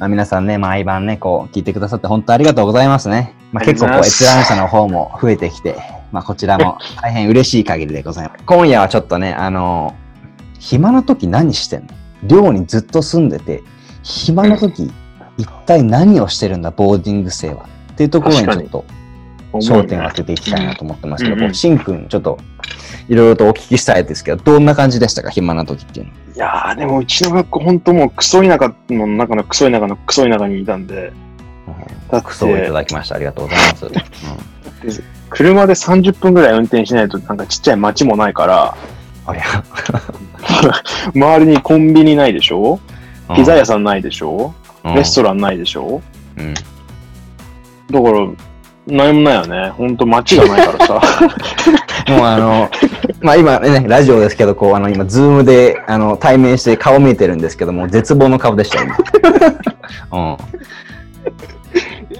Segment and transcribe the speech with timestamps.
[0.00, 3.34] まあ、皆さんね、毎晩ね、こう、聞いてくださって本当ありがとうございますね。
[3.52, 5.76] まあ、結構こう、閲覧者の方も増えてきて、
[6.10, 8.42] まあ、こちらも 大変嬉しい限りでございます。
[8.46, 9.94] 今夜はちょっとね、あの
[10.58, 11.88] 暇な時何してんの？
[12.22, 13.62] 寮にずっと住んでて、
[14.02, 14.90] 暇な時、
[15.36, 17.66] 一体何をしてるんだ、ボーディング生は。
[17.92, 18.84] っていうところにちょっと、
[19.52, 22.38] 焦点を当てていきたいなと思ってますけど、しんくん、ちょっと、
[23.08, 26.12] いろいろとお聞きしたいですけど、どんな感じでしたか、暇な時っていうの。
[26.12, 26.18] は。
[26.36, 31.12] いやー、でもうちの学校、本当もうクソ田舎の中のクソ田舎のクソ田舎にいたんで、
[32.10, 33.16] だってクソをいただきました。
[33.16, 33.58] ありがとうござい
[34.84, 35.02] ます。
[35.30, 38.74] 車で30分ぐらい運転しないとなんかちっちゃい町もないから、
[39.26, 39.44] ありゃ。
[41.14, 42.80] 周りにコンビニないでしょ？
[43.36, 44.52] ピザ屋、屋さんないでしょ？
[44.84, 46.02] レストランないでしょ？
[46.36, 46.54] うん。
[46.54, 46.62] だ
[48.02, 48.26] から、
[48.90, 49.70] 何もないよね。
[49.70, 50.94] ほんと街がないからさ。
[52.08, 52.70] もうあの、
[53.20, 58.96] まあ今ね、ラジオですけど、こう、あの、今、ズームで、あの、対面して顔見えてるんですけども、絶望の顔でした、今。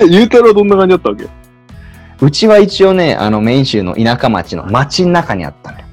[0.00, 1.24] え、ゆうたろうはどんな感じだったわけ？
[1.24, 2.28] うん。
[2.28, 5.84] うちは一応ね、あの、メイン州の田舎町の町の中にあったのよ。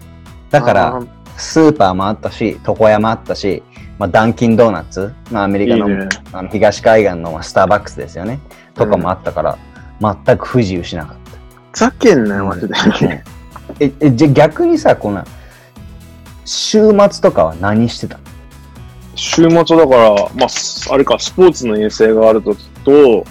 [0.52, 1.02] だから、
[1.38, 3.64] スーパーもあったし、床屋もあったし、
[4.00, 8.40] まあ、ダンキンドーナツ、まあ、アメリカのいいねあの東海岸のまあスターバックスですよね。
[8.76, 9.58] とかもあったから、
[10.00, 11.38] 全く不自由しなかった。
[11.72, 13.24] ふざけんなよ、マジで。
[13.80, 15.26] え、え、じゃあ逆にさ、こんな、
[16.46, 18.24] 週末とかは何してたの？
[19.16, 23.26] 週末だから、まあ、すあれか、スポーツの遠征があるときと、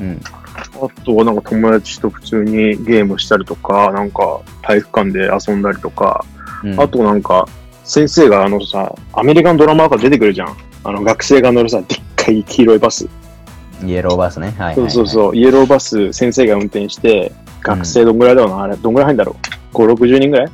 [0.00, 0.20] うん。
[0.54, 6.24] あとはなんか友達と普通にゲームしたりとか、なんか体育館で遊んだりとか、
[6.64, 7.46] うん、あとなんか、
[7.84, 10.56] 先生があのさ、アメリカンドラマーから出てくるじゃん。
[10.84, 13.08] あの学生が乗るさ、でっかい黄色いバス。
[13.84, 14.54] イエローバスね。
[14.58, 14.92] はいはい、そうはい。
[14.92, 19.36] そうそう、イエローバス先生が運転して、学生どんぐらいだろうな、あれ、どんぐらい入るんだろ
[19.72, 20.48] う？5、60人ぐらい？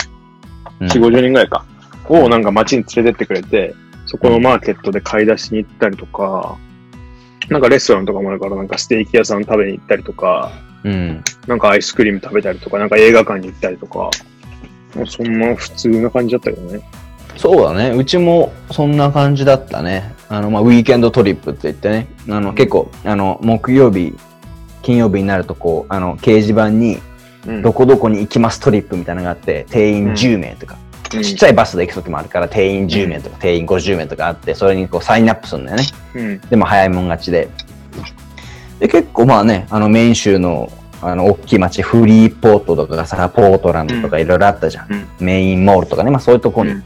[0.81, 0.87] うん。
[0.89, 1.65] 4、50人ぐらいか。
[2.09, 3.75] をなんか街に連れてってくれて、
[4.07, 6.57] そこのマーケットで買い出しに行ったりとか、
[7.49, 11.25] なんかレストランとかもあるから、なんかステーキ屋さん食べに行ったりとか、うん。
[11.47, 14.11] なんかアイスクリーム食べたりとか、なんか映画館に行ったりとか、
[14.95, 16.81] もうそんな普通な感じだったけどね。
[17.45, 17.95] そうだね。
[17.95, 20.15] うちもそんな感じだったね。
[20.31, 22.09] あの、まあ、ウィーケンドトリップって言ってね。
[22.31, 24.17] あの、結構、あの、木曜日、
[24.81, 27.01] 金曜日になると、こう、あの、掲示板に、
[27.47, 30.79] うんどこどこに行きますトリップみたいなのがあって、定員10名とか、
[31.13, 35.85] うんちっちゃいバスで行く時もあるから、定員10名とか、定員50名とかあって、それにこう、サインアップするんだよね。
[36.15, 36.41] うん。
[36.49, 37.51] でも早いもん勝ちで。
[38.81, 40.73] で、結構まあね、あのメイン州の、
[41.03, 44.93] あの、大きい町、フリーポートとかさ、ポートランドとかいろいろあったじゃん。
[44.93, 46.85] うんメインモールとかね、まあそういうとこにうん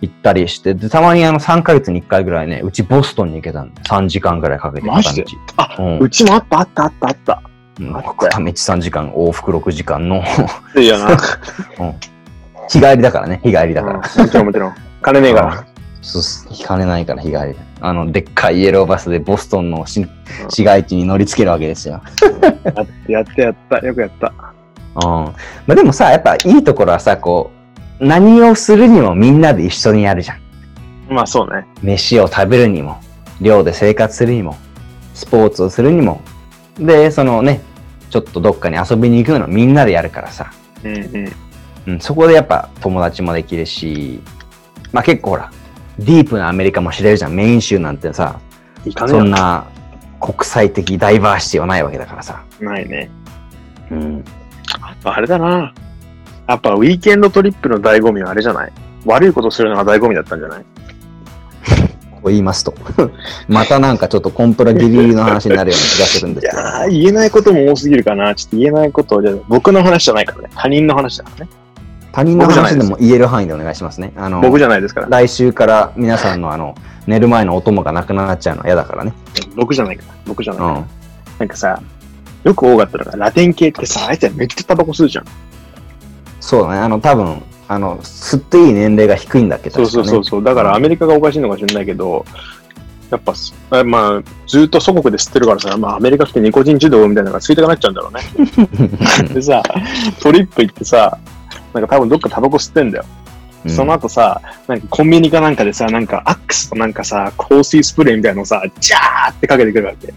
[0.00, 5.14] 行ったりして、で、たまにあの3ヶ月に1回ぐらいね、うちボストンに行けたんで、3時間ぐらいかけてマジ？
[5.14, 5.24] で
[5.56, 7.42] あ、うんうちもあったあったあったあった。
[7.80, 10.22] うんあったよ片道3時間、往復6時間の、
[10.76, 11.16] いやな。
[12.68, 13.94] 日帰りだからね、日帰りだから。
[14.16, 14.74] うんもちろんもちろん。
[15.02, 15.64] 金ねえから。
[16.00, 17.56] そうっす引かれないから日帰りで。
[17.80, 20.10] あの、でっかいイエローバスでボストンのしうん
[20.50, 22.00] 市街地に乗り付けるわけですよ。
[22.68, 23.78] やってやってやった。
[23.78, 24.32] よくやった。
[24.94, 25.02] うん。
[25.02, 25.34] ま
[25.70, 27.57] あでもさ、やっぱいいところはさ、こう、
[28.00, 30.40] 何をするにもみんなで一緒にやるじゃん。
[31.08, 31.66] まあそうね。
[31.82, 33.00] 飯を食べるにも、
[33.40, 34.56] 寮で生活するにも、
[35.14, 36.20] スポーツをするにも、
[36.78, 37.60] で、そのね、
[38.10, 40.52] ちょっとどっかに遊びに行くのみんなでやるからさ。
[40.84, 41.32] うんうん。
[41.86, 44.20] うん、そこでやっぱ友達もできるし、
[44.92, 45.50] まあ結構ほら、
[45.98, 47.32] ディープなアメリカも知れるじゃん。
[47.32, 48.40] メイン州なんてさ、
[49.06, 49.66] そんな
[50.20, 52.44] 国際的ダイバーシティはないわけだからさ。
[52.60, 53.10] ないね。
[53.90, 54.24] うん。
[55.04, 55.72] あれだな。
[56.48, 58.72] やっぱウィーケンドトリップの醍醐味はあれじゃない？
[59.04, 60.64] 悪いことするのが醍醐味だったんじゃない？
[62.10, 62.74] こう言いますと。
[63.48, 66.60] またなんかちょっとコンプラギリギリの話になるような気がするんですけど。
[66.60, 68.34] いやー、言えないことも多すぎるかな。
[68.34, 70.50] ちょっと言えないことを、じゃあ僕の話じゃないからね。
[70.56, 71.50] 他人の話だからね。
[72.10, 74.12] 他人の話でも言える範囲でお願いしますね。
[74.16, 75.06] あの、僕じゃないですから。
[75.10, 76.74] 来週から皆さんのあの、
[77.06, 79.12] 寝る前のお供がなくなっちゃうのは嫌だからね。
[79.54, 80.14] 僕じゃないから。
[80.26, 80.72] 僕じゃないから。
[80.72, 80.84] うん。
[81.38, 81.80] なんかさ、
[82.42, 85.24] よく多かったのが、ラテン系ってさ、あいつらめっちゃタバコ吸うじゃん。
[86.48, 86.78] そうだね。
[86.78, 90.42] あの、多分、あの、吸っていい年齢が低いんだっけど、そうそうそうそう。
[90.42, 92.24] だからアメリカがおかしいのかもしれないけど、
[93.10, 93.34] やっぱ
[93.84, 99.28] まあ、ずっと祖国で吸ってるからさ、まあ、アメリカ来てニコチン中毒みたいなのがついてかなっちゃうんだろうね。
[99.34, 99.62] でさ、
[100.22, 101.18] トリップ行ってさ、
[101.74, 103.04] なんか多分どっかタバコ吸ってんだよ。
[103.66, 110.14] うんその後さ、なんかコンビニかなんかでさ、なんかアックスとなんかさ、香水スプレーみたいなのさ、ジャーってかけてくるわけ。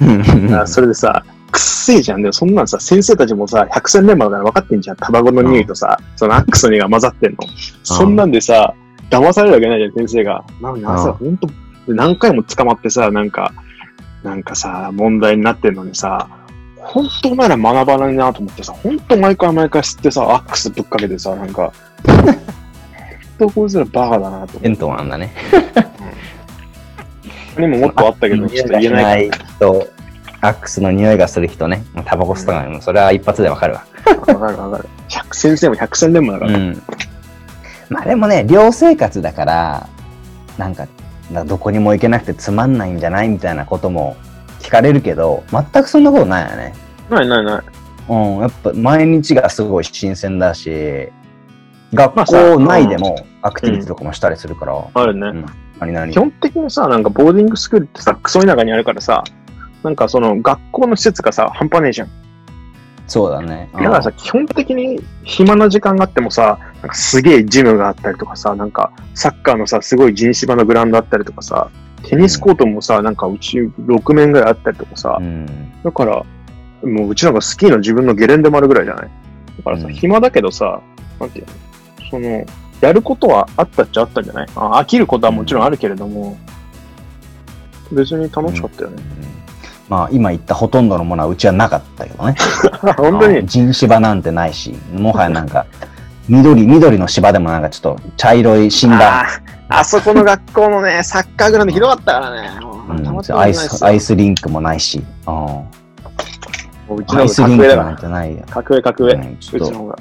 [0.56, 1.22] あそれでさ、
[1.80, 2.22] せえじゃん。
[2.22, 4.96] でもそんなんさ、先生たちもさ、百戦錬磨だから分かってんじゃん。
[4.96, 7.38] タバコの匂いとさ、そのアックスの匂いが混ざってんの。
[7.82, 8.74] そんなんでさ、
[9.10, 10.44] 騙されるわけないじゃん、先生が。
[10.60, 11.48] なんかさ、ほんと、
[11.88, 13.52] 何回も捕まってさ、なんか、
[14.22, 16.28] なんかさ、問題になってんのにさ、
[16.76, 21.72] 本当なら学ばないなと思ってさ、本当毎回毎回吸ってさ、アックスぶっかけてさ、なんか、
[22.06, 22.36] 本
[23.38, 24.68] 当こいつらバカだなと思って。
[24.68, 25.32] エントなんだね。
[27.54, 29.30] 他にももっとあったけど、ちょっと言えない
[30.40, 33.84] アックスの匂いがする人ね、タバコ吸ったから、もそれは一発でわかるわ。
[34.06, 34.88] わかるわかる。
[35.08, 36.58] 百先生も百戦錬磨だから。
[36.58, 36.82] うん。
[37.90, 39.88] まあでもね、寮生活だから、
[40.56, 40.86] なんか、
[41.30, 44.16] などこにも行けなくてつまんないんじゃないみたいなことも
[44.60, 46.74] 聞かれるけど、全くそんなことないよね。
[47.10, 47.62] ないないない。
[48.08, 51.08] うん、やっぱ毎日がすごい新鮮だし、
[51.92, 55.44] 学校内でもアクティビティとかもしたりするから、あるね。
[55.80, 59.24] うん、基本的にさ、なんかボーディングスクールってさ、クソ田舎にあるからさ、
[59.82, 62.08] なんかその学校の施設がさ、半端ねえじゃん。
[63.06, 63.68] そうだね。
[63.72, 71.70] だからさ、基本的に暇な時間があってもさ、なんかすげえジムがあったりとかさ、なんかサッカーのさ、すごい人芝のグラウンドあったりとかさ、
[72.04, 76.22] テニスコートもさ、なんかうち6面ぐらいあったりとかさう、ん、だから、
[76.82, 79.10] もううちなんかスキーの自分のゲレンデもあるぐらいじゃない？
[79.58, 79.92] だからさ、うん。
[79.94, 80.80] 暇だけどさ、
[81.18, 81.52] なんていうの？
[82.10, 82.46] その、
[82.80, 84.46] やることはあったっちゃあったんじゃない？
[84.54, 86.38] あ飽きることはもちろんあるけれども、
[87.92, 89.02] 別に楽しかったよね。
[89.90, 92.36] まあ今言ったほとんどのものはうちはなかったけどね。
[92.96, 93.38] 本当に？
[93.38, 95.66] あ人芝なんてないし、もはやなんか、
[96.28, 99.26] 緑、緑の芝でもなんかちょっと茶色い死んだ、
[99.68, 102.50] あそこの学校のね、 サッカーグラウンドひどかったからね。
[102.88, 105.66] うんアイス、アイスリンクもないし、うんも
[106.90, 107.96] ううちのアイスリンクなん。
[107.96, 108.44] てないよ。
[108.48, 109.14] 格上格上。
[109.14, 109.96] うんちょっとうちの。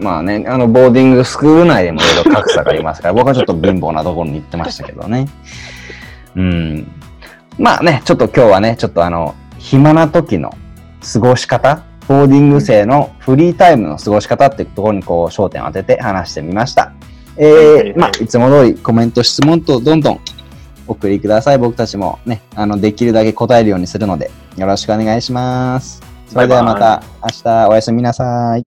[0.00, 5.28] まあね、あの、ボーディングスクール内でもいろいろ格差がありますから、僕はちょっと貧乏なところに行ってましたけどね。
[6.34, 6.88] うん。
[7.58, 10.52] まあね、ちょっと今日はね、ちょっとあの、暇な時の
[11.12, 16.92] 過ごし方、ボーディング生のフリータイムの過ごし方っていうところにこう焦点を当てて話してみました。
[17.36, 20.20] えー、まあ、いつも通りコメント、質問とどんどん
[20.86, 21.58] お送りください。
[21.58, 26.02] 僕たちもね、あの、できるだけ答えるようにするので、よろしくお願いします。
[26.28, 28.73] それではまた明日おやすみなさい。